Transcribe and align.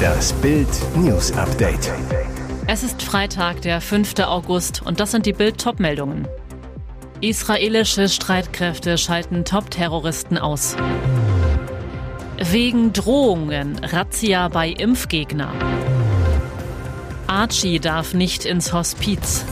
Das 0.00 0.32
Bild 0.34 0.68
News 0.96 1.32
Update. 1.32 1.92
Es 2.66 2.82
ist 2.82 3.02
Freitag, 3.02 3.62
der 3.62 3.80
5. 3.80 4.14
August 4.20 4.82
und 4.82 5.00
das 5.00 5.10
sind 5.10 5.26
die 5.26 5.32
Bild 5.32 5.60
Topmeldungen. 5.60 6.26
Israelische 7.20 8.08
Streitkräfte 8.08 8.96
schalten 8.96 9.44
Top-Terroristen 9.44 10.38
aus. 10.38 10.76
Wegen 12.38 12.92
Drohungen 12.92 13.78
Razzia 13.84 14.48
bei 14.48 14.70
Impfgegner. 14.70 15.52
Archie 17.26 17.78
darf 17.78 18.14
nicht 18.14 18.44
ins 18.44 18.72
Hospiz. 18.72 19.44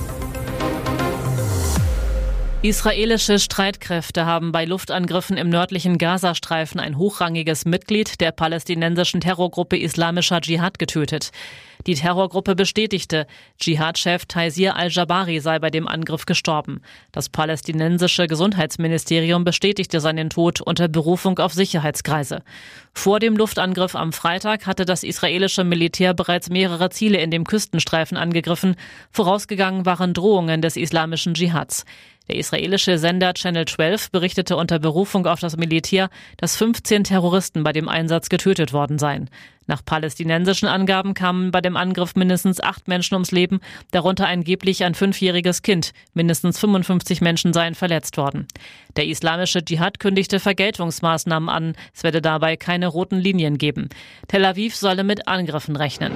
Israelische 2.60 3.38
Streitkräfte 3.38 4.26
haben 4.26 4.50
bei 4.50 4.64
Luftangriffen 4.64 5.36
im 5.36 5.48
nördlichen 5.48 5.96
Gazastreifen 5.96 6.80
ein 6.80 6.98
hochrangiges 6.98 7.64
Mitglied 7.64 8.20
der 8.20 8.32
palästinensischen 8.32 9.20
Terrorgruppe 9.20 9.76
Islamischer 9.76 10.40
Dschihad 10.40 10.80
getötet. 10.80 11.30
Die 11.88 11.94
Terrorgruppe 11.94 12.54
bestätigte, 12.54 13.26
Dschihad-Chef 13.58 14.26
Taisir 14.26 14.76
al-Jabari 14.76 15.40
sei 15.40 15.58
bei 15.58 15.70
dem 15.70 15.88
Angriff 15.88 16.26
gestorben. 16.26 16.82
Das 17.12 17.30
palästinensische 17.30 18.26
Gesundheitsministerium 18.26 19.42
bestätigte 19.42 19.98
seinen 20.00 20.28
Tod 20.28 20.60
unter 20.60 20.88
Berufung 20.88 21.38
auf 21.38 21.54
Sicherheitskreise. 21.54 22.42
Vor 22.92 23.20
dem 23.20 23.38
Luftangriff 23.38 23.94
am 23.94 24.12
Freitag 24.12 24.66
hatte 24.66 24.84
das 24.84 25.02
israelische 25.02 25.64
Militär 25.64 26.12
bereits 26.12 26.50
mehrere 26.50 26.90
Ziele 26.90 27.22
in 27.22 27.30
dem 27.30 27.44
Küstenstreifen 27.44 28.18
angegriffen. 28.18 28.76
Vorausgegangen 29.10 29.86
waren 29.86 30.12
Drohungen 30.12 30.60
des 30.60 30.76
islamischen 30.76 31.32
Dschihads. 31.32 31.86
Der 32.28 32.36
israelische 32.36 32.98
Sender 32.98 33.32
Channel 33.32 33.64
12 33.64 34.10
berichtete 34.10 34.58
unter 34.58 34.78
Berufung 34.78 35.26
auf 35.26 35.40
das 35.40 35.56
Militär, 35.56 36.10
dass 36.36 36.56
15 36.56 37.04
Terroristen 37.04 37.62
bei 37.62 37.72
dem 37.72 37.88
Einsatz 37.88 38.28
getötet 38.28 38.74
worden 38.74 38.98
seien. 38.98 39.30
Nach 39.68 39.84
palästinensischen 39.84 40.66
Angaben 40.66 41.12
kamen 41.12 41.50
bei 41.50 41.60
dem 41.60 41.76
Angriff 41.76 42.14
mindestens 42.16 42.58
acht 42.58 42.88
Menschen 42.88 43.14
ums 43.14 43.32
Leben, 43.32 43.60
darunter 43.90 44.26
angeblich 44.26 44.82
ein 44.82 44.94
fünfjähriges 44.94 45.60
Kind. 45.60 45.92
Mindestens 46.14 46.58
55 46.58 47.20
Menschen 47.20 47.52
seien 47.52 47.74
verletzt 47.74 48.16
worden. 48.16 48.48
Der 48.96 49.06
islamische 49.06 49.62
Dschihad 49.62 50.00
kündigte 50.00 50.40
Vergeltungsmaßnahmen 50.40 51.50
an. 51.50 51.74
Es 51.94 52.02
werde 52.02 52.22
dabei 52.22 52.56
keine 52.56 52.86
roten 52.86 53.18
Linien 53.18 53.58
geben. 53.58 53.90
Tel 54.26 54.46
Aviv 54.46 54.74
solle 54.74 55.04
mit 55.04 55.28
Angriffen 55.28 55.76
rechnen. 55.76 56.12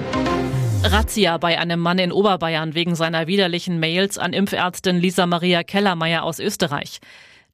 Razzia 0.83 1.37
bei 1.37 1.59
einem 1.59 1.79
Mann 1.79 1.99
in 1.99 2.11
Oberbayern 2.11 2.73
wegen 2.73 2.95
seiner 2.95 3.27
widerlichen 3.27 3.79
Mails 3.79 4.17
an 4.17 4.33
Impfärztin 4.33 4.97
Lisa 4.97 5.27
Maria 5.27 5.63
Kellermeier 5.63 6.23
aus 6.23 6.39
Österreich. 6.39 6.99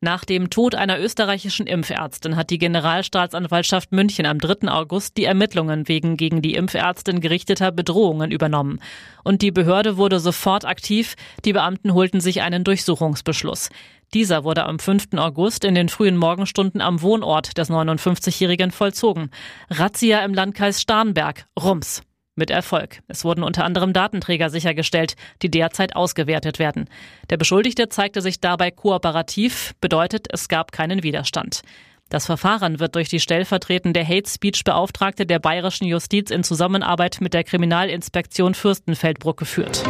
Nach 0.01 0.23
dem 0.23 0.49
Tod 0.49 0.75
einer 0.75 0.97
österreichischen 0.97 1.67
Impfärztin 1.67 2.37
hat 2.37 2.51
die 2.51 2.57
Generalstaatsanwaltschaft 2.57 3.91
München 3.91 4.25
am 4.25 4.39
3. 4.39 4.69
August 4.69 5.17
die 5.17 5.25
Ermittlungen 5.25 5.89
wegen 5.89 6.15
gegen 6.15 6.41
die 6.41 6.53
Impfärztin 6.53 7.19
gerichteter 7.19 7.73
Bedrohungen 7.73 8.31
übernommen. 8.31 8.79
Und 9.25 9.41
die 9.41 9.51
Behörde 9.51 9.97
wurde 9.97 10.21
sofort 10.21 10.63
aktiv. 10.63 11.15
Die 11.43 11.51
Beamten 11.51 11.93
holten 11.93 12.21
sich 12.21 12.41
einen 12.41 12.63
Durchsuchungsbeschluss. 12.63 13.71
Dieser 14.13 14.45
wurde 14.45 14.63
am 14.63 14.79
5. 14.79 15.15
August 15.17 15.65
in 15.65 15.75
den 15.75 15.89
frühen 15.89 16.15
Morgenstunden 16.15 16.79
am 16.79 17.01
Wohnort 17.01 17.57
des 17.57 17.69
59-Jährigen 17.69 18.71
vollzogen. 18.71 19.31
Razzia 19.69 20.23
im 20.23 20.33
Landkreis 20.33 20.81
Starnberg. 20.81 21.45
Rums 21.61 22.03
mit 22.39 22.49
Erfolg. 22.49 23.01
Es 23.07 23.23
wurden 23.23 23.43
unter 23.43 23.63
anderem 23.63 23.93
Datenträger 23.93 24.49
sichergestellt, 24.49 25.15
die 25.43 25.51
derzeit 25.51 25.95
ausgewertet 25.95 26.57
werden. 26.57 26.89
Der 27.29 27.37
Beschuldigte 27.37 27.89
zeigte 27.89 28.21
sich 28.21 28.39
dabei 28.39 28.71
kooperativ, 28.71 29.75
bedeutet, 29.79 30.25
es 30.33 30.47
gab 30.47 30.71
keinen 30.71 31.03
Widerstand. 31.03 31.61
Das 32.09 32.25
Verfahren 32.25 32.79
wird 32.79 32.95
durch 32.95 33.07
die 33.07 33.19
stellvertretende 33.19 34.03
Hate 34.03 34.27
Speech 34.27 34.63
Beauftragte 34.63 35.27
der 35.27 35.37
bayerischen 35.37 35.85
Justiz 35.85 36.31
in 36.31 36.43
Zusammenarbeit 36.43 37.17
mit 37.21 37.35
der 37.35 37.43
Kriminalinspektion 37.43 38.55
Fürstenfeldbruck 38.55 39.37
geführt. 39.37 39.83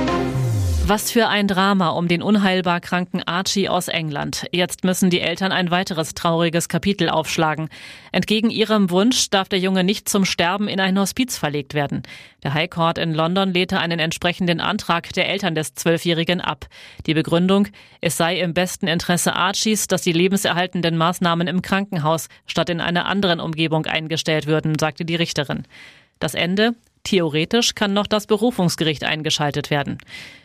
Was 0.89 1.11
für 1.11 1.27
ein 1.27 1.47
Drama 1.47 1.89
um 1.89 2.07
den 2.07 2.23
unheilbar 2.23 2.81
kranken 2.81 3.21
Archie 3.21 3.69
aus 3.69 3.89
England. 3.89 4.47
Jetzt 4.51 4.83
müssen 4.83 5.11
die 5.11 5.21
Eltern 5.21 5.51
ein 5.51 5.69
weiteres 5.69 6.15
trauriges 6.15 6.67
Kapitel 6.67 7.09
aufschlagen. 7.09 7.69
Entgegen 8.11 8.49
ihrem 8.49 8.89
Wunsch 8.89 9.29
darf 9.29 9.49
der 9.49 9.59
Junge 9.59 9.83
nicht 9.83 10.09
zum 10.09 10.25
Sterben 10.25 10.67
in 10.67 10.79
ein 10.79 10.97
Hospiz 10.97 11.37
verlegt 11.37 11.75
werden. 11.75 12.01
Der 12.41 12.55
High 12.55 12.71
Court 12.71 12.97
in 12.97 13.13
London 13.13 13.53
lehnte 13.53 13.77
einen 13.77 13.99
entsprechenden 13.99 14.59
Antrag 14.59 15.13
der 15.13 15.29
Eltern 15.29 15.53
des 15.53 15.75
Zwölfjährigen 15.75 16.41
ab. 16.41 16.65
Die 17.05 17.13
Begründung, 17.13 17.67
es 18.01 18.17
sei 18.17 18.39
im 18.39 18.55
besten 18.55 18.87
Interesse 18.87 19.35
Archies, 19.35 19.85
dass 19.85 20.01
die 20.01 20.11
lebenserhaltenden 20.11 20.97
Maßnahmen 20.97 21.47
im 21.47 21.61
Krankenhaus 21.61 22.29
statt 22.47 22.71
in 22.71 22.81
einer 22.81 23.05
anderen 23.05 23.39
Umgebung 23.39 23.85
eingestellt 23.85 24.47
würden, 24.47 24.79
sagte 24.79 25.05
die 25.05 25.17
Richterin. 25.17 25.65
Das 26.17 26.33
Ende? 26.33 26.73
Theoretisch 27.03 27.75
kann 27.75 27.93
noch 27.93 28.07
das 28.07 28.27
Berufungsgericht 28.27 29.03
eingeschaltet 29.03 29.69
werden. 29.69 29.97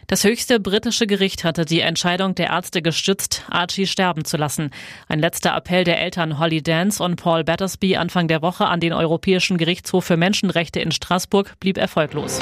Das 0.07 0.25
höchste 0.25 0.61
britische 0.61 1.07
Gericht 1.07 1.45
hatte 1.45 1.65
die 1.65 1.81
Entscheidung 1.81 2.35
der 2.35 2.49
Ärzte 2.49 2.83
gestützt, 2.83 3.45
Archie 3.51 3.87
sterben 3.87 4.25
zu 4.25 4.37
lassen. 4.37 4.71
Ein 5.09 5.19
letzter 5.19 5.57
Appell 5.57 5.85
der 5.85 6.01
Eltern 6.01 6.39
Holly 6.39 6.63
Dance 6.63 7.03
und 7.03 7.17
Paul 7.17 7.43
Battersby 7.43 7.97
Anfang 7.97 8.29
der 8.29 8.43
Woche 8.43 8.67
an 8.67 8.81
den 8.81 8.93
Europäischen 8.93 9.57
Gerichtshof 9.57 10.05
für 10.05 10.17
Menschenrechte 10.17 10.81
in 10.81 10.93
Straßburg 10.93 11.59
blieb 11.59 11.79
erfolglos. 11.79 12.41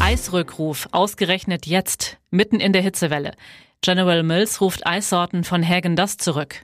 Eisrückruf, 0.00 0.88
ausgerechnet 0.92 1.66
jetzt, 1.66 2.16
mitten 2.30 2.60
in 2.60 2.72
der 2.72 2.82
Hitzewelle. 2.82 3.32
General 3.82 4.22
Mills 4.22 4.60
ruft 4.60 4.86
Eissorten 4.86 5.44
von 5.44 5.66
Hagen 5.66 5.94
das 5.94 6.16
zurück. 6.16 6.62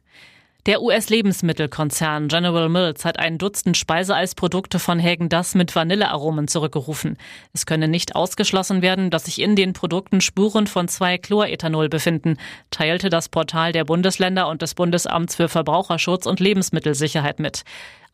Der 0.66 0.80
US-Lebensmittelkonzern 0.80 2.28
General 2.28 2.70
Mills 2.70 3.04
hat 3.04 3.18
ein 3.18 3.36
Dutzend 3.36 3.76
Speiseeisprodukte 3.76 4.78
von 4.78 4.98
Hagen 4.98 5.28
Dazs 5.28 5.54
mit 5.54 5.76
Vanillearomen 5.76 6.48
zurückgerufen. 6.48 7.18
Es 7.52 7.66
könne 7.66 7.86
nicht 7.86 8.16
ausgeschlossen 8.16 8.80
werden, 8.80 9.10
dass 9.10 9.26
sich 9.26 9.42
in 9.42 9.56
den 9.56 9.74
Produkten 9.74 10.22
Spuren 10.22 10.66
von 10.66 10.88
zwei 10.88 11.18
Chlorethanol 11.18 11.90
befinden, 11.90 12.38
teilte 12.70 13.10
das 13.10 13.28
Portal 13.28 13.72
der 13.72 13.84
Bundesländer 13.84 14.48
und 14.48 14.62
des 14.62 14.74
Bundesamts 14.74 15.36
für 15.36 15.50
Verbraucherschutz 15.50 16.24
und 16.24 16.40
Lebensmittelsicherheit 16.40 17.40
mit. 17.40 17.64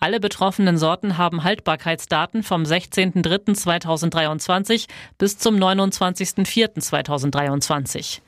Alle 0.00 0.18
betroffenen 0.18 0.76
Sorten 0.76 1.18
haben 1.18 1.44
Haltbarkeitsdaten 1.44 2.42
vom 2.42 2.64
16.03.2023 2.64 4.88
bis 5.18 5.38
zum 5.38 5.54
29.04.2023. 5.54 8.22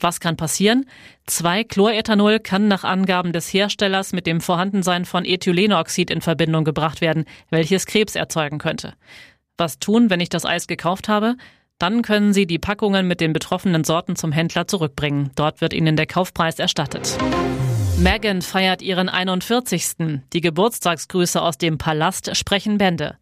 Was 0.00 0.20
kann 0.20 0.36
passieren? 0.36 0.86
Zwei 1.26 1.64
Chlorethanol 1.64 2.38
kann 2.38 2.68
nach 2.68 2.84
Angaben 2.84 3.32
des 3.32 3.52
Herstellers 3.52 4.12
mit 4.12 4.26
dem 4.26 4.40
Vorhandensein 4.40 5.04
von 5.04 5.24
Ethylenoxid 5.24 6.10
in 6.10 6.20
Verbindung 6.20 6.64
gebracht 6.64 7.00
werden, 7.00 7.24
welches 7.50 7.86
Krebs 7.86 8.14
erzeugen 8.14 8.58
könnte. 8.58 8.94
Was 9.56 9.78
tun, 9.78 10.10
wenn 10.10 10.20
ich 10.20 10.28
das 10.28 10.44
Eis 10.44 10.66
gekauft 10.66 11.08
habe? 11.08 11.36
Dann 11.78 12.02
können 12.02 12.32
Sie 12.32 12.46
die 12.46 12.58
Packungen 12.58 13.06
mit 13.06 13.20
den 13.20 13.32
betroffenen 13.32 13.84
Sorten 13.84 14.16
zum 14.16 14.32
Händler 14.32 14.66
zurückbringen. 14.66 15.30
Dort 15.36 15.60
wird 15.60 15.72
Ihnen 15.72 15.96
der 15.96 16.06
Kaufpreis 16.06 16.58
erstattet. 16.58 17.16
Meghan 17.98 18.42
feiert 18.42 18.80
ihren 18.80 19.08
41. 19.08 20.20
Die 20.32 20.40
Geburtstagsgrüße 20.40 21.42
aus 21.42 21.58
dem 21.58 21.78
Palast 21.78 22.36
sprechen 22.36 22.78
Bände. 22.78 23.16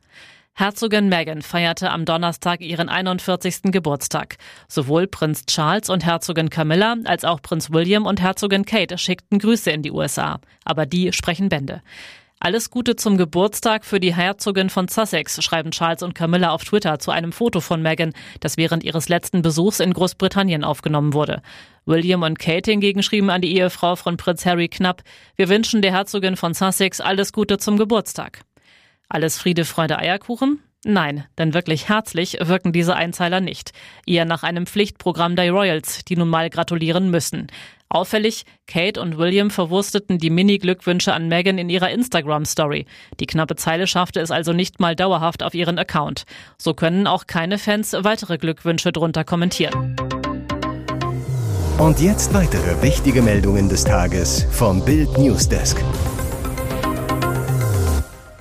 Herzogin 0.59 1.11
Meghan 1.11 1.43
feierte 1.43 1.91
am 1.91 2.07
Donnerstag 2.07 2.63
ihren 2.63 2.89
41. 2.89 3.65
Geburtstag. 3.65 4.39
Sowohl 4.69 5.07
Prinz 5.07 5.45
Charles 5.45 5.91
und 5.91 6.07
Herzogin 6.07 6.49
Camilla 6.49 6.97
als 7.05 7.27
auch 7.27 7.43
Prinz 7.43 7.73
William 7.73 8.07
und 8.07 8.23
Herzogin 8.23 8.65
Kate 8.65 8.97
schickten 8.97 9.39
Grüße 9.39 9.71
in 9.71 9.83
die 9.83 9.93
USA. 9.93 10.41
Aber 10.65 10.87
die 10.87 11.13
sprechen 11.13 11.51
Bände. 11.51 11.83
Alles 12.41 12.71
Gute 12.71 12.97
zum 12.97 13.19
Geburtstag 13.19 13.85
für 13.85 14.01
die 14.01 14.15
Herzogin 14.15 14.71
von 14.71 14.89
Sussex, 14.89 15.45
schreiben 15.45 15.73
Charles 15.73 16.03
und 16.03 16.15
Camilla 16.15 16.53
auf 16.53 16.65
Twitter 16.65 16.99
zu 17.01 17.11
einem 17.11 17.33
Foto 17.33 17.61
von 17.61 17.83
Meghan, 17.83 18.15
das 18.41 18.57
während 18.57 18.83
ihres 18.83 19.11
letzten 19.11 19.43
Besuchs 19.43 19.79
in 19.79 19.93
Großbritannien 19.93 20.65
aufgenommen 20.65 21.13
wurde. 21.13 21.43
William 21.85 22.23
und 22.23 22.39
Kate 22.39 22.71
hingegen 22.71 23.03
schrieben 23.03 23.29
an 23.29 23.43
die 23.43 23.55
Ehefrau 23.55 23.95
von 23.95 24.17
Prinz 24.17 24.47
Harry 24.47 24.69
knapp, 24.69 25.03
wir 25.37 25.51
wünschen 25.51 25.83
der 25.83 25.93
Herzogin 25.93 26.37
von 26.37 26.55
Sussex 26.55 27.03
alles 27.03 27.35
Gute 27.35 27.59
zum 27.59 27.77
Geburtstag. 27.77 28.41
Alles 29.09 29.39
Friede, 29.39 29.65
Freude, 29.65 29.99
Eierkuchen? 29.99 30.61
Nein, 30.85 31.25
denn 31.39 31.55
wirklich 31.55 31.89
herzlich 31.89 32.39
wirken 32.41 32.73
diese 32.73 32.95
Einzeiler 32.95 33.41
nicht. 33.41 33.73
Eher 34.07 34.25
nach 34.25 34.43
einem 34.43 34.67
Pflichtprogramm 34.67 35.35
der 35.35 35.51
Royals, 35.51 36.05
die 36.05 36.17
nun 36.17 36.29
mal 36.29 36.51
gratulieren 36.51 37.11
müssen. 37.11 37.49
Auffällig, 37.89 38.45
Kate 38.67 39.01
und 39.01 39.17
William 39.17 39.51
verwursteten 39.51 40.19
die 40.19 40.31
Mini-Glückwünsche 40.31 41.13
an 41.13 41.29
Meghan 41.29 41.59
in 41.59 41.71
ihrer 41.71 41.91
Instagram-Story. 41.91 42.87
Die 43.21 43.27
knappe 43.27 43.55
Zeile 43.57 43.87
schaffte 43.87 44.21
es 44.21 44.31
also 44.31 44.53
nicht 44.53 44.81
mal 44.81 44.97
dauerhaft 44.97 45.43
auf 45.43 45.55
ihren 45.55 45.79
Account. 45.79 46.25
So 46.59 46.75
können 46.75 47.07
auch 47.07 47.27
keine 47.27 47.59
Fans 47.59 47.93
weitere 48.01 48.39
Glückwünsche 48.39 48.93
drunter 48.93 49.25
kommentieren. 49.25 49.97
Und 51.79 52.01
jetzt 52.01 52.33
weitere 52.35 52.83
wichtige 52.83 53.23
Meldungen 53.23 53.69
des 53.69 53.85
Tages 53.85 54.47
vom 54.51 54.85
Bild 54.85 55.17
Newsdesk. 55.19 55.77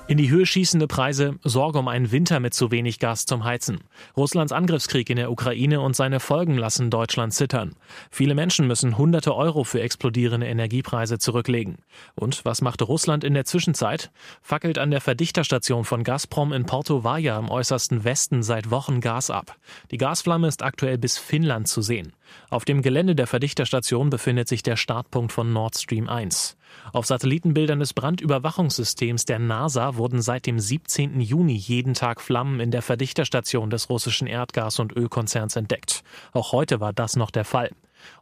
In 0.08 0.20
die 0.20 0.30
Höhe 0.30 0.46
schießende 0.46 0.86
Preise, 0.86 1.40
Sorge 1.44 1.80
um 1.80 1.88
einen 1.88 2.12
Winter 2.12 2.40
mit 2.40 2.54
zu 2.54 2.70
wenig 2.70 3.00
Gas 3.00 3.26
zum 3.26 3.44
Heizen. 3.44 3.80
Russlands 4.16 4.52
Angriffskrieg 4.52 5.10
in 5.10 5.16
der 5.16 5.32
Ukraine 5.32 5.82
und 5.82 5.96
seine 5.96 6.20
Folgen 6.20 6.60
lassen 6.60 6.92
Deutschland 6.92 7.34
zittern. 7.34 7.76
Viele 8.12 8.36
Menschen 8.36 8.68
müssen 8.68 9.00
hunderte 9.00 9.36
Euro 9.36 9.64
für 9.64 9.82
explodierende 9.82 10.46
Energiepreise 10.46 11.18
zurücklegen. 11.18 11.80
Und 12.14 12.46
was 12.46 12.62
machte 12.62 12.84
Russland 12.84 13.24
in 13.24 13.34
der 13.34 13.46
Zwischenzeit? 13.46 14.12
Fackelt 14.44 14.78
an 14.78 14.92
der 14.92 15.02
Verdichterstation 15.02 15.86
von 15.86 16.04
Gazprom 16.04 16.54
in 16.54 16.68
Porto 16.68 17.04
Vaja 17.04 17.40
im 17.40 17.50
äußersten 17.50 18.04
Westen 18.04 18.44
seit 18.44 18.70
Wochen 18.70 19.02
Gas 19.02 19.32
ab. 19.32 19.58
Die 19.90 19.98
Gasflamme 19.98 20.48
ist 20.48 20.62
aktuell 20.62 21.00
bis 21.00 21.18
Finnland 21.18 21.68
zu 21.68 21.82
sehen. 21.82 22.14
Auf 22.52 22.64
dem 22.64 22.84
Gelände 22.84 23.16
der 23.16 23.26
Verdichterstation 23.26 24.12
befindet 24.12 24.48
sich 24.50 24.62
der 24.62 24.76
Startpunkt 24.76 25.32
von 25.32 25.52
Nord 25.52 25.76
Stream 25.76 26.08
1. 26.08 26.58
Auf 26.94 27.06
Satellitenbildern 27.06 27.80
des 27.80 27.94
Brandüberwachungssystems 27.94 29.26
der 29.26 29.40
NASA 29.40 29.96
wurden 29.96 30.22
seit 30.22 30.46
dem 30.46 30.60
17. 30.60 31.20
Juni 31.22 31.56
jeden 31.56 31.94
Tag 31.94 32.22
Flammen 32.22 32.60
in 32.60 32.72
der 32.72 32.82
Verdichterstation 32.82 33.70
des 33.70 33.90
russischen 33.90 34.28
Erdgas- 34.28 34.80
und 34.80 34.96
Ölkonzerns 34.96 35.56
entdeckt. 35.56 36.04
Auch 36.34 36.52
heute 36.52 36.80
war 36.80 36.94
das 36.94 37.16
noch 37.16 37.32
der 37.32 37.46
Fall. 37.46 37.72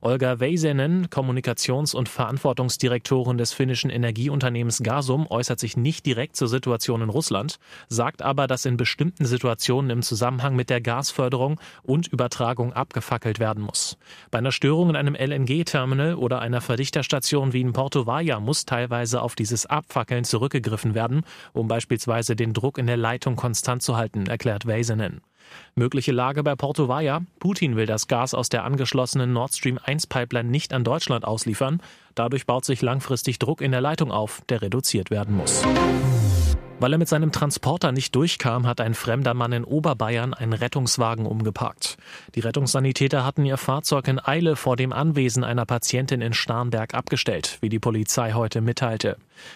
Olga 0.01 0.39
Väisänen, 0.39 1.09
Kommunikations- 1.09 1.95
und 1.95 2.09
Verantwortungsdirektorin 2.09 3.37
des 3.37 3.53
finnischen 3.53 3.89
Energieunternehmens 3.89 4.83
Gasum, 4.83 5.27
äußert 5.29 5.59
sich 5.59 5.77
nicht 5.77 6.05
direkt 6.05 6.35
zur 6.35 6.47
Situation 6.47 7.01
in 7.01 7.09
Russland, 7.09 7.59
sagt 7.89 8.21
aber, 8.21 8.47
dass 8.47 8.65
in 8.65 8.77
bestimmten 8.77 9.25
Situationen 9.25 9.89
im 9.91 10.01
Zusammenhang 10.01 10.55
mit 10.55 10.69
der 10.69 10.81
Gasförderung 10.81 11.59
und 11.81 12.07
Übertragung 12.07 12.73
abgefackelt 12.73 13.39
werden 13.39 13.63
muss. 13.63 13.97
Bei 14.31 14.39
einer 14.39 14.51
Störung 14.51 14.89
in 14.89 14.95
einem 14.95 15.15
LNG-Terminal 15.15 16.15
oder 16.15 16.39
einer 16.39 16.61
Verdichterstation 16.61 17.53
wie 17.53 17.61
in 17.61 17.73
Porto 17.73 18.05
Valle 18.05 18.39
muss 18.39 18.65
teilweise 18.65 19.21
auf 19.21 19.35
dieses 19.35 19.65
Abfackeln 19.65 20.23
zurückgegriffen 20.23 20.95
werden, 20.95 21.23
um 21.53 21.67
beispielsweise 21.67 22.35
den 22.35 22.53
Druck 22.53 22.77
in 22.77 22.87
der 22.87 22.97
Leitung 22.97 23.35
konstant 23.35 23.83
zu 23.83 23.97
halten, 23.97 24.27
erklärt 24.27 24.65
Väisänen. 24.65 25.21
Mögliche 25.75 26.11
Lage 26.11 26.43
bei 26.43 26.55
Porto 26.55 26.87
Valle. 26.87 27.25
Putin 27.39 27.75
will 27.75 27.85
das 27.85 28.07
Gas 28.07 28.33
aus 28.33 28.49
der 28.49 28.63
angeschlossenen 28.63 29.33
Nord 29.33 29.53
Stream 29.53 29.79
1 29.83 30.07
Pipeline 30.07 30.49
nicht 30.49 30.73
an 30.73 30.83
Deutschland 30.83 31.25
ausliefern. 31.25 31.81
Dadurch 32.15 32.45
baut 32.45 32.65
sich 32.65 32.81
langfristig 32.81 33.39
Druck 33.39 33.61
in 33.61 33.71
der 33.71 33.81
Leitung 33.81 34.11
auf, 34.11 34.41
der 34.49 34.61
reduziert 34.61 35.09
werden 35.09 35.35
muss. 35.35 35.63
Weil 36.83 36.91
er 36.91 36.97
mit 36.97 37.07
seinem 37.07 37.31
Transporter 37.31 37.93
nicht 37.93 38.13
durchkam, 38.13 38.67
hat 38.67 38.81
ein 38.81 38.93
fremder 38.93 39.33
Mann 39.33 39.53
in 39.53 39.63
Oberbayern 39.63 40.33
einen 40.33 40.51
Rettungswagen 40.51 41.25
umgeparkt. 41.25 41.95
Die 42.35 42.41
Rettungssanitäter 42.41 43.23
hatten 43.23 43.45
ihr 43.45 43.55
Fahrzeug 43.55 44.09
in 44.09 44.19
Eile 44.19 44.57
vor 44.57 44.75
dem 44.75 44.91
Anwesen 44.91 45.45
einer 45.45 45.65
Patientin 45.65 46.19
in 46.19 46.33
Starnberg 46.33 46.93
abgestellt, 46.93 47.57
wie 47.61 47.69
die 47.69 47.79
Polizei 47.79 48.33
heute 48.33 48.59
mitteilte. 48.59 49.15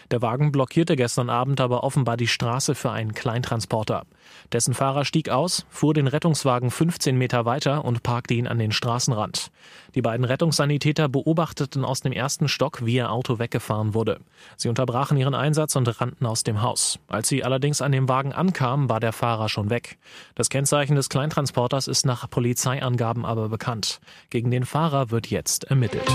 Der 0.10 0.22
Wagen 0.22 0.54
blockierte 0.54 0.96
gestern 0.96 1.30
Abend 1.30 1.60
aber 1.60 1.84
offenbar 1.84 2.16
die 2.16 2.28
Straße 2.28 2.76
für 2.76 2.92
einen 2.92 3.14
Kleintransporter. 3.14 4.06
Dessen 4.52 4.74
Fahrer 4.74 5.06
stieg 5.06 5.30
aus, 5.30 5.66
fuhr 5.70 5.94
den 5.94 6.08
Rettungswagen 6.08 6.72
15 6.72 7.18
Meter 7.18 7.46
weiter 7.46 7.84
und 7.86 8.04
parkte 8.04 8.34
ihn 8.34 8.48
an 8.48 8.60
den 8.60 8.72
Straßenrand. 8.72 9.52
Die 9.96 10.02
beiden 10.02 10.26
Rettungssanitäter 10.26 11.10
beobachteten 11.10 11.84
aus 11.84 12.02
dem 12.02 12.12
ersten 12.12 12.48
Stock, 12.48 12.86
wie 12.86 12.96
ihr 12.96 13.12
Auto 13.12 13.40
weggefahren 13.40 13.94
wurde. 13.94 14.20
Sie 14.56 14.70
unterbrachen 14.70 15.18
ihren 15.18 15.36
Einsatz 15.36 15.76
und 15.76 16.00
rannten 16.00 16.26
aus 16.26 16.44
dem 16.44 16.62
Haus. 16.62 17.00
Als 17.18 17.30
sie 17.30 17.44
allerdings 17.44 17.82
an 17.82 17.92
dem 17.92 18.08
Wagen 18.08 18.32
ankamen, 18.32 18.90
war 18.90 19.00
der 19.00 19.12
Fahrer 19.12 19.50
schon 19.50 19.72
weg. 19.72 19.98
Das 20.36 20.50
Kennzeichen 20.50 20.96
des 20.96 21.10
Kleintransporters 21.10 21.88
ist 21.88 22.06
nach 22.06 22.30
Polizeiangaben 22.30 23.26
aber 23.26 23.50
bekannt. 23.50 24.02
Gegen 24.30 24.52
den 24.52 24.66
Fahrer 24.66 25.10
wird 25.10 25.26
jetzt 25.26 25.64
ermittelt. 25.64 26.08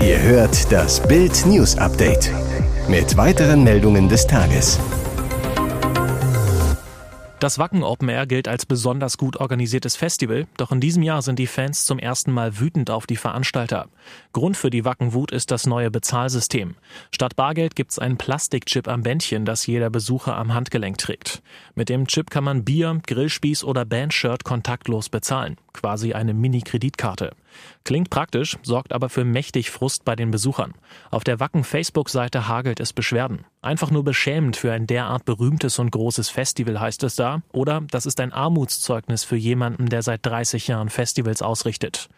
Ihr 0.00 0.22
hört 0.22 0.72
das 0.72 1.06
Bild 1.06 1.44
News 1.44 1.76
Update 1.76 2.30
mit 2.88 3.18
weiteren 3.18 3.62
Meldungen 3.62 4.08
des 4.08 4.26
Tages. 4.26 4.80
Das 7.44 7.58
Wacken 7.58 7.82
Open 7.82 8.08
Air 8.08 8.24
gilt 8.24 8.48
als 8.48 8.64
besonders 8.64 9.18
gut 9.18 9.36
organisiertes 9.36 9.96
Festival, 9.96 10.46
doch 10.56 10.72
in 10.72 10.80
diesem 10.80 11.02
Jahr 11.02 11.20
sind 11.20 11.38
die 11.38 11.46
Fans 11.46 11.84
zum 11.84 11.98
ersten 11.98 12.32
Mal 12.32 12.58
wütend 12.58 12.88
auf 12.88 13.06
die 13.06 13.18
Veranstalter. 13.18 13.90
Grund 14.32 14.56
für 14.56 14.70
die 14.70 14.86
Wackenwut 14.86 15.30
ist 15.30 15.50
das 15.50 15.66
neue 15.66 15.90
Bezahlsystem. 15.90 16.74
Statt 17.10 17.36
Bargeld 17.36 17.76
gibt's 17.76 17.98
einen 17.98 18.16
Plastikchip 18.16 18.88
am 18.88 19.02
Bändchen, 19.02 19.44
das 19.44 19.66
jeder 19.66 19.90
Besucher 19.90 20.38
am 20.38 20.54
Handgelenk 20.54 20.96
trägt. 20.96 21.42
Mit 21.74 21.90
dem 21.90 22.06
Chip 22.06 22.30
kann 22.30 22.44
man 22.44 22.64
Bier, 22.64 22.98
Grillspieß 23.06 23.62
oder 23.64 23.84
Bandshirt 23.84 24.44
kontaktlos 24.44 25.10
bezahlen. 25.10 25.58
Quasi 25.74 26.14
eine 26.14 26.32
Mini-Kreditkarte. 26.32 27.32
Klingt 27.84 28.10
praktisch, 28.10 28.56
sorgt 28.62 28.92
aber 28.92 29.08
für 29.08 29.24
mächtig 29.24 29.70
Frust 29.70 30.04
bei 30.04 30.16
den 30.16 30.30
Besuchern. 30.30 30.74
Auf 31.10 31.24
der 31.24 31.40
Wacken 31.40 31.64
Facebook-Seite 31.64 32.48
hagelt 32.48 32.80
es 32.80 32.92
Beschwerden. 32.92 33.44
Einfach 33.62 33.90
nur 33.90 34.04
beschämend 34.04 34.56
für 34.56 34.72
ein 34.72 34.86
derart 34.86 35.24
berühmtes 35.24 35.78
und 35.78 35.90
großes 35.90 36.30
Festival 36.30 36.80
heißt 36.80 37.02
es 37.04 37.16
da. 37.16 37.42
Oder 37.52 37.82
das 37.90 38.06
ist 38.06 38.20
ein 38.20 38.32
Armutszeugnis 38.32 39.24
für 39.24 39.36
jemanden, 39.36 39.88
der 39.88 40.02
seit 40.02 40.24
30 40.24 40.68
Jahren 40.68 40.88
Festivals 40.88 41.42
ausrichtet. 41.42 42.08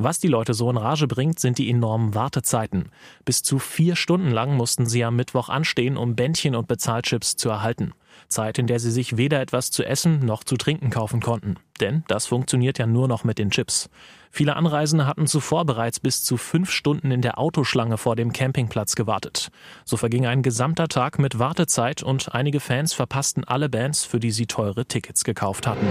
Was 0.00 0.20
die 0.20 0.28
Leute 0.28 0.54
so 0.54 0.70
in 0.70 0.76
Rage 0.76 1.08
bringt, 1.08 1.40
sind 1.40 1.58
die 1.58 1.68
enormen 1.68 2.14
Wartezeiten. 2.14 2.90
Bis 3.24 3.42
zu 3.42 3.58
vier 3.58 3.96
Stunden 3.96 4.30
lang 4.30 4.56
mussten 4.56 4.86
sie 4.86 5.02
am 5.02 5.16
Mittwoch 5.16 5.48
anstehen, 5.48 5.96
um 5.96 6.14
Bändchen 6.14 6.54
und 6.54 6.68
Bezahlchips 6.68 7.34
zu 7.34 7.48
erhalten. 7.48 7.92
Zeit, 8.28 8.58
in 8.58 8.68
der 8.68 8.78
sie 8.78 8.92
sich 8.92 9.16
weder 9.16 9.40
etwas 9.40 9.72
zu 9.72 9.84
essen 9.84 10.20
noch 10.20 10.44
zu 10.44 10.56
trinken 10.56 10.90
kaufen 10.90 11.20
konnten. 11.20 11.56
Denn 11.80 12.04
das 12.08 12.26
funktioniert 12.26 12.78
ja 12.78 12.86
nur 12.86 13.08
noch 13.08 13.24
mit 13.24 13.38
den 13.38 13.50
Chips. 13.50 13.88
Viele 14.30 14.56
Anreisende 14.56 15.06
hatten 15.06 15.26
zuvor 15.26 15.64
bereits 15.64 16.00
bis 16.00 16.22
zu 16.22 16.36
fünf 16.36 16.70
Stunden 16.70 17.10
in 17.10 17.22
der 17.22 17.38
Autoschlange 17.38 17.96
vor 17.96 18.14
dem 18.14 18.32
Campingplatz 18.32 18.94
gewartet. 18.94 19.48
So 19.84 19.96
verging 19.96 20.26
ein 20.26 20.42
gesamter 20.42 20.88
Tag 20.88 21.18
mit 21.18 21.38
Wartezeit 21.38 22.02
und 22.02 22.34
einige 22.34 22.60
Fans 22.60 22.92
verpassten 22.92 23.44
alle 23.44 23.68
Bands, 23.68 24.04
für 24.04 24.20
die 24.20 24.30
sie 24.30 24.46
teure 24.46 24.84
Tickets 24.84 25.24
gekauft 25.24 25.66
hatten. 25.66 25.86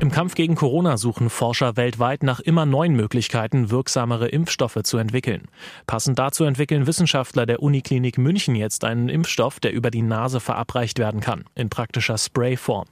Im 0.00 0.10
Kampf 0.10 0.34
gegen 0.34 0.54
Corona 0.54 0.96
suchen 0.96 1.28
Forscher 1.28 1.76
weltweit 1.76 2.22
nach 2.22 2.40
immer 2.40 2.64
neuen 2.64 2.94
Möglichkeiten, 2.94 3.70
wirksamere 3.70 4.28
Impfstoffe 4.28 4.78
zu 4.82 4.96
entwickeln. 4.96 5.48
Passend 5.86 6.18
dazu 6.18 6.44
entwickeln 6.44 6.86
Wissenschaftler 6.86 7.44
der 7.44 7.62
Uniklinik 7.62 8.16
München 8.16 8.54
jetzt 8.54 8.84
einen 8.84 9.10
Impfstoff, 9.10 9.60
der 9.60 9.74
über 9.74 9.90
die 9.90 10.00
Nase 10.00 10.40
verabreicht 10.40 10.98
werden 10.98 11.20
kann, 11.20 11.44
in 11.54 11.68
praktischer 11.68 12.16
Sprayform. 12.16 12.86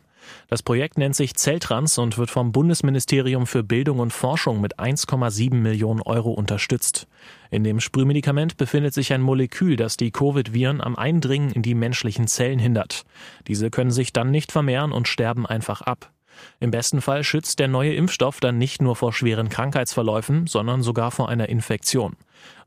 Das 0.48 0.62
Projekt 0.62 0.98
nennt 0.98 1.16
sich 1.16 1.34
Zelltrans 1.34 1.98
und 1.98 2.18
wird 2.18 2.30
vom 2.30 2.52
Bundesministerium 2.52 3.46
für 3.46 3.62
Bildung 3.62 3.98
und 3.98 4.12
Forschung 4.12 4.60
mit 4.60 4.78
1,7 4.78 5.54
Millionen 5.54 6.02
Euro 6.02 6.30
unterstützt. 6.30 7.06
In 7.50 7.64
dem 7.64 7.80
Sprühmedikament 7.80 8.56
befindet 8.56 8.94
sich 8.94 9.12
ein 9.12 9.22
Molekül, 9.22 9.76
das 9.76 9.96
die 9.96 10.10
Covid-Viren 10.10 10.80
am 10.80 10.96
Eindringen 10.96 11.50
in 11.50 11.62
die 11.62 11.74
menschlichen 11.74 12.26
Zellen 12.26 12.58
hindert. 12.58 13.04
Diese 13.46 13.70
können 13.70 13.90
sich 13.90 14.12
dann 14.12 14.30
nicht 14.30 14.52
vermehren 14.52 14.92
und 14.92 15.08
sterben 15.08 15.46
einfach 15.46 15.80
ab. 15.82 16.12
Im 16.60 16.70
besten 16.70 17.00
Fall 17.00 17.24
schützt 17.24 17.58
der 17.58 17.68
neue 17.68 17.94
Impfstoff 17.94 18.40
dann 18.40 18.58
nicht 18.58 18.82
nur 18.82 18.96
vor 18.96 19.12
schweren 19.12 19.48
Krankheitsverläufen, 19.48 20.46
sondern 20.46 20.82
sogar 20.82 21.10
vor 21.10 21.28
einer 21.28 21.48
Infektion. 21.48 22.16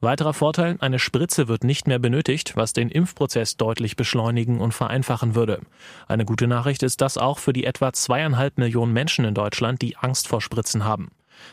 Weiterer 0.01 0.33
Vorteil, 0.33 0.77
eine 0.79 0.99
Spritze 0.99 1.47
wird 1.47 1.63
nicht 1.63 1.87
mehr 1.87 1.99
benötigt, 1.99 2.55
was 2.55 2.73
den 2.73 2.89
Impfprozess 2.89 3.57
deutlich 3.57 3.95
beschleunigen 3.95 4.59
und 4.59 4.73
vereinfachen 4.73 5.35
würde. 5.35 5.61
Eine 6.07 6.25
gute 6.25 6.47
Nachricht 6.47 6.83
ist 6.83 7.01
das 7.01 7.17
auch 7.17 7.39
für 7.39 7.53
die 7.53 7.65
etwa 7.65 7.93
zweieinhalb 7.93 8.57
Millionen 8.57 8.93
Menschen 8.93 9.25
in 9.25 9.35
Deutschland, 9.35 9.81
die 9.81 9.97
Angst 9.97 10.27
vor 10.27 10.41
Spritzen 10.41 10.85
haben. 10.85 11.11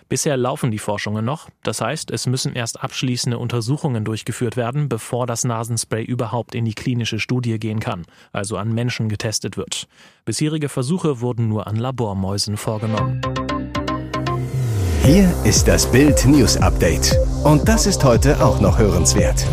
Bisher 0.08 0.36
laufen 0.36 0.70
die 0.70 0.78
Forschungen 0.78 1.24
noch, 1.24 1.48
das 1.62 1.80
heißt, 1.80 2.10
es 2.10 2.26
müssen 2.26 2.54
erst 2.54 2.82
abschließende 2.82 3.38
Untersuchungen 3.38 4.04
durchgeführt 4.04 4.56
werden, 4.56 4.88
bevor 4.88 5.26
das 5.26 5.44
Nasenspray 5.44 6.04
überhaupt 6.04 6.54
in 6.54 6.64
die 6.64 6.74
klinische 6.74 7.18
Studie 7.18 7.58
gehen 7.58 7.80
kann, 7.80 8.04
also 8.32 8.56
an 8.56 8.72
Menschen 8.72 9.08
getestet 9.08 9.56
wird. 9.56 9.88
Bisherige 10.24 10.68
Versuche 10.68 11.20
wurden 11.20 11.48
nur 11.48 11.66
an 11.66 11.76
Labormäusen 11.76 12.56
vorgenommen. 12.56 13.20
Hier 15.04 15.34
ist 15.44 15.66
das 15.66 15.90
Bild 15.90 16.26
News 16.26 16.56
Update. 16.58 17.16
Und 17.44 17.68
das 17.68 17.86
ist 17.86 18.04
heute 18.04 18.44
auch 18.44 18.60
noch 18.60 18.78
hörenswert. 18.78 19.46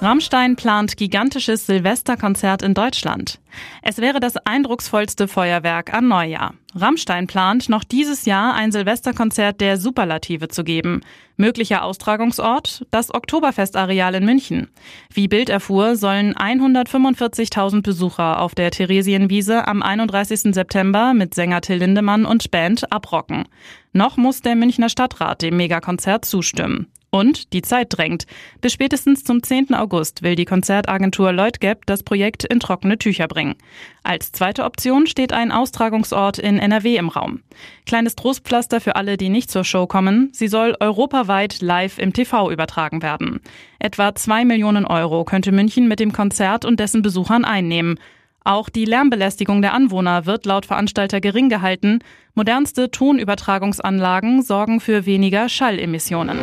Rammstein 0.00 0.56
plant 0.56 0.96
gigantisches 0.96 1.66
Silvesterkonzert 1.66 2.62
in 2.62 2.74
Deutschland. 2.74 3.39
Es 3.82 3.98
wäre 3.98 4.20
das 4.20 4.36
eindrucksvollste 4.36 5.28
Feuerwerk 5.28 5.92
an 5.94 6.08
Neujahr. 6.08 6.54
Rammstein 6.74 7.26
plant, 7.26 7.68
noch 7.68 7.82
dieses 7.82 8.26
Jahr 8.26 8.54
ein 8.54 8.70
Silvesterkonzert 8.70 9.60
der 9.60 9.76
Superlative 9.76 10.48
zu 10.48 10.62
geben. 10.62 11.00
Möglicher 11.36 11.84
Austragungsort? 11.84 12.86
Das 12.90 13.12
Oktoberfestareal 13.12 14.14
in 14.14 14.24
München. 14.24 14.68
Wie 15.12 15.26
Bild 15.26 15.48
erfuhr, 15.48 15.96
sollen 15.96 16.34
145.000 16.34 17.82
Besucher 17.82 18.40
auf 18.40 18.54
der 18.54 18.70
Theresienwiese 18.70 19.66
am 19.66 19.82
31. 19.82 20.54
September 20.54 21.12
mit 21.14 21.34
Sänger 21.34 21.60
Till 21.60 21.78
Lindemann 21.78 22.24
und 22.24 22.50
Band 22.50 22.92
abrocken. 22.92 23.44
Noch 23.92 24.16
muss 24.16 24.40
der 24.40 24.54
Münchner 24.54 24.88
Stadtrat 24.88 25.42
dem 25.42 25.56
Megakonzert 25.56 26.24
zustimmen. 26.24 26.86
Und 27.10 27.52
die 27.52 27.62
Zeit 27.62 27.88
drängt. 27.90 28.26
Bis 28.60 28.72
spätestens 28.72 29.24
zum 29.24 29.42
10. 29.42 29.74
August 29.74 30.22
will 30.22 30.36
die 30.36 30.44
Konzertagentur 30.44 31.32
Lloyd 31.32 31.60
Gap 31.60 31.84
das 31.86 32.04
Projekt 32.04 32.44
in 32.44 32.60
trockene 32.60 32.98
Tücher 32.98 33.26
bringen. 33.26 33.39
Unterbringen. 33.40 33.54
Als 34.02 34.32
zweite 34.32 34.64
Option 34.64 35.06
steht 35.06 35.32
ein 35.32 35.52
Austragungsort 35.52 36.38
in 36.38 36.58
NRW 36.58 36.96
im 36.96 37.08
Raum. 37.08 37.42
Kleines 37.84 38.16
Trostpflaster 38.16 38.80
für 38.80 38.96
alle, 38.96 39.16
die 39.16 39.28
nicht 39.28 39.50
zur 39.50 39.62
Show 39.62 39.86
kommen. 39.86 40.30
Sie 40.32 40.48
soll 40.48 40.74
europaweit 40.80 41.60
live 41.60 41.98
im 41.98 42.12
TV 42.12 42.50
übertragen 42.50 43.02
werden. 43.02 43.40
Etwa 43.78 44.14
zwei 44.14 44.44
Millionen 44.44 44.86
Euro 44.86 45.24
könnte 45.24 45.52
München 45.52 45.86
mit 45.86 46.00
dem 46.00 46.12
Konzert 46.12 46.64
und 46.64 46.80
dessen 46.80 47.02
Besuchern 47.02 47.44
einnehmen. 47.44 47.98
Auch 48.42 48.70
die 48.70 48.86
Lärmbelästigung 48.86 49.60
der 49.60 49.74
Anwohner 49.74 50.24
wird 50.24 50.46
laut 50.46 50.64
Veranstalter 50.64 51.20
gering 51.20 51.50
gehalten. 51.50 51.98
Modernste 52.34 52.90
Tonübertragungsanlagen 52.90 54.42
sorgen 54.42 54.80
für 54.80 55.04
weniger 55.04 55.50
Schallemissionen. 55.50 56.38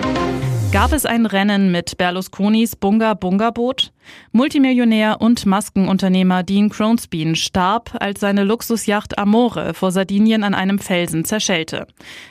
Gab 0.73 0.91
es 0.91 1.05
ein 1.05 1.25
Rennen 1.25 1.71
mit 1.71 1.97
Berlusconis 1.97 2.75
Bunga 2.75 3.13
Bunga 3.13 3.51
Boot? 3.51 3.93
Multimillionär 4.33 5.21
und 5.21 5.45
Maskenunternehmer 5.45 6.43
Dean 6.43 6.69
Cronsbean 6.69 7.35
starb, 7.35 7.95
als 7.99 8.19
seine 8.19 8.43
Luxusjacht 8.43 9.17
Amore 9.17 9.73
vor 9.73 9.91
Sardinien 9.91 10.43
an 10.43 10.53
einem 10.53 10.77
Felsen 10.77 11.23
zerschellte. 11.23 11.87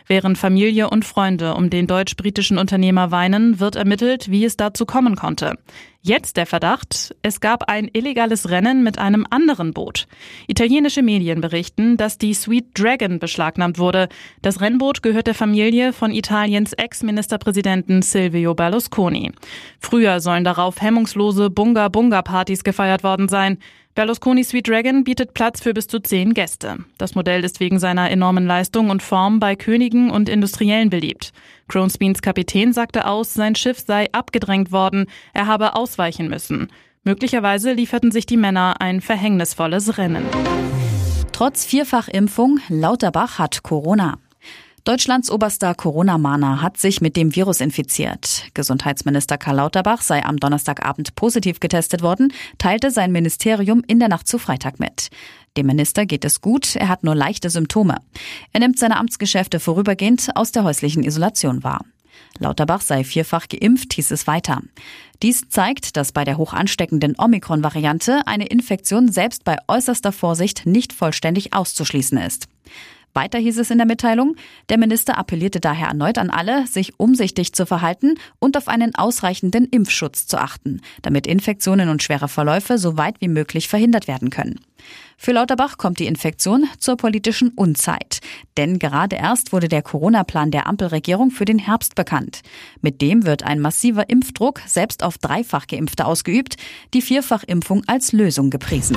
Während 0.06 0.36
Familie 0.36 0.90
und 0.90 1.04
Freunde 1.04 1.54
um 1.54 1.70
den 1.70 1.86
deutsch-britischen 1.86 2.58
Unternehmer 2.58 3.10
weinen, 3.10 3.58
wird 3.58 3.74
ermittelt, 3.74 4.30
wie 4.30 4.44
es 4.44 4.56
dazu 4.56 4.84
kommen 4.84 5.16
konnte. 5.16 5.54
Jetzt 6.06 6.36
der 6.36 6.46
Verdacht, 6.46 7.16
es 7.22 7.40
gab 7.40 7.68
ein 7.68 7.90
illegales 7.92 8.48
Rennen 8.48 8.84
mit 8.84 8.96
einem 8.96 9.26
anderen 9.28 9.72
Boot. 9.72 10.06
Italienische 10.46 11.02
Medien 11.02 11.40
berichten, 11.40 11.96
dass 11.96 12.16
die 12.16 12.32
Sweet 12.32 12.78
Dragon 12.78 13.18
beschlagnahmt 13.18 13.80
wurde. 13.80 14.08
Das 14.40 14.60
Rennboot 14.60 15.02
gehört 15.02 15.26
der 15.26 15.34
Familie 15.34 15.92
von 15.92 16.12
Italiens 16.12 16.74
Ex-Ministerpräsidenten 16.74 18.02
Silvio 18.02 18.54
Berlusconi. 18.54 19.32
Früher 19.80 20.20
sollen 20.20 20.44
darauf 20.44 20.80
hemmungslose 20.80 21.50
Bunga 21.50 21.88
Bunga 21.88 22.22
Partys 22.22 22.62
gefeiert 22.62 23.02
worden 23.02 23.28
sein. 23.28 23.58
Berlusconi 23.96 24.44
Sweet 24.44 24.68
Dragon 24.68 25.04
bietet 25.04 25.32
Platz 25.32 25.62
für 25.62 25.72
bis 25.72 25.88
zu 25.88 26.00
zehn 26.00 26.34
Gäste. 26.34 26.84
Das 26.98 27.14
Modell 27.14 27.42
ist 27.44 27.60
wegen 27.60 27.78
seiner 27.78 28.10
enormen 28.10 28.46
Leistung 28.46 28.90
und 28.90 29.02
Form 29.02 29.40
bei 29.40 29.56
Königen 29.56 30.10
und 30.10 30.28
Industriellen 30.28 30.90
beliebt. 30.90 31.32
Cronsbeans 31.68 32.20
Kapitän 32.20 32.74
sagte 32.74 33.06
aus, 33.06 33.32
sein 33.32 33.54
Schiff 33.54 33.80
sei 33.80 34.12
abgedrängt 34.12 34.70
worden, 34.70 35.06
er 35.32 35.46
habe 35.46 35.74
ausweichen 35.74 36.28
müssen. 36.28 36.68
Möglicherweise 37.04 37.72
lieferten 37.72 38.12
sich 38.12 38.26
die 38.26 38.36
Männer 38.36 38.82
ein 38.82 39.00
verhängnisvolles 39.00 39.96
Rennen. 39.96 40.26
Trotz 41.32 41.64
Vierfachimpfung, 41.64 42.60
Lauterbach 42.68 43.38
hat 43.38 43.62
Corona. 43.62 44.18
Deutschlands 44.86 45.32
oberster 45.32 45.74
Corona-Mahner 45.74 46.62
hat 46.62 46.76
sich 46.76 47.00
mit 47.00 47.16
dem 47.16 47.34
Virus 47.34 47.60
infiziert. 47.60 48.44
Gesundheitsminister 48.54 49.36
Karl 49.36 49.56
Lauterbach 49.56 50.00
sei 50.00 50.24
am 50.24 50.36
Donnerstagabend 50.36 51.16
positiv 51.16 51.58
getestet 51.58 52.02
worden, 52.02 52.32
teilte 52.58 52.92
sein 52.92 53.10
Ministerium 53.10 53.82
in 53.88 53.98
der 53.98 54.06
Nacht 54.06 54.28
zu 54.28 54.38
Freitag 54.38 54.78
mit. 54.78 55.08
Dem 55.56 55.66
Minister 55.66 56.06
geht 56.06 56.24
es 56.24 56.40
gut, 56.40 56.76
er 56.76 56.88
hat 56.88 57.02
nur 57.02 57.16
leichte 57.16 57.50
Symptome. 57.50 57.96
Er 58.52 58.60
nimmt 58.60 58.78
seine 58.78 58.96
Amtsgeschäfte 58.98 59.58
vorübergehend 59.58 60.30
aus 60.36 60.52
der 60.52 60.62
häuslichen 60.62 61.02
Isolation 61.02 61.64
wahr. 61.64 61.80
Lauterbach 62.38 62.80
sei 62.80 63.02
vierfach 63.02 63.48
geimpft, 63.48 63.92
hieß 63.94 64.12
es 64.12 64.28
weiter. 64.28 64.60
Dies 65.20 65.48
zeigt, 65.48 65.96
dass 65.96 66.12
bei 66.12 66.22
der 66.22 66.36
hoch 66.36 66.52
ansteckenden 66.52 67.16
Omikron-Variante 67.18 68.24
eine 68.26 68.46
Infektion 68.46 69.10
selbst 69.10 69.42
bei 69.42 69.56
äußerster 69.66 70.12
Vorsicht 70.12 70.64
nicht 70.64 70.92
vollständig 70.92 71.54
auszuschließen 71.54 72.18
ist. 72.18 72.46
Weiter 73.16 73.38
hieß 73.38 73.58
es 73.58 73.70
in 73.70 73.78
der 73.78 73.86
Mitteilung, 73.86 74.36
der 74.68 74.78
Minister 74.78 75.18
appellierte 75.18 75.58
daher 75.58 75.88
erneut 75.88 76.18
an 76.18 76.30
alle, 76.30 76.66
sich 76.66 77.00
umsichtig 77.00 77.52
zu 77.52 77.66
verhalten 77.66 78.14
und 78.38 78.56
auf 78.56 78.68
einen 78.68 78.94
ausreichenden 78.94 79.64
Impfschutz 79.64 80.26
zu 80.26 80.38
achten, 80.38 80.82
damit 81.02 81.26
Infektionen 81.26 81.88
und 81.88 82.02
schwere 82.02 82.28
Verläufe 82.28 82.78
so 82.78 82.96
weit 82.96 83.16
wie 83.20 83.28
möglich 83.28 83.66
verhindert 83.68 84.06
werden 84.06 84.30
können. 84.30 84.60
Für 85.16 85.32
Lauterbach 85.32 85.78
kommt 85.78 85.98
die 85.98 86.06
Infektion 86.06 86.68
zur 86.78 86.96
politischen 86.96 87.48
Unzeit. 87.50 88.20
Denn 88.56 88.78
gerade 88.78 89.16
erst 89.16 89.52
wurde 89.52 89.68
der 89.68 89.82
Corona-Plan 89.82 90.50
der 90.50 90.66
Ampelregierung 90.66 91.30
für 91.30 91.46
den 91.46 91.58
Herbst 91.58 91.94
bekannt. 91.94 92.42
Mit 92.82 93.00
dem 93.00 93.24
wird 93.24 93.42
ein 93.42 93.60
massiver 93.60 94.08
Impfdruck 94.10 94.60
selbst 94.66 95.02
auf 95.02 95.18
dreifach 95.18 95.66
Geimpfte 95.66 96.04
ausgeübt, 96.04 96.56
die 96.92 97.02
Vierfachimpfung 97.02 97.82
als 97.86 98.12
Lösung 98.12 98.50
gepriesen. 98.50 98.96